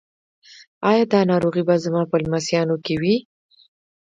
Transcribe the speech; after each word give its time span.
ایا 0.89 1.03
دا 1.13 1.19
ناروغي 1.31 1.63
به 1.67 1.75
زما 1.85 2.01
په 2.11 2.15
لمسیانو 2.23 2.75
کې 2.85 2.95
وي؟ 3.01 3.15